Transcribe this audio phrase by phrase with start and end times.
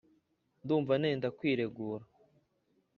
[0.63, 2.03] Ndumva nenda kwiregura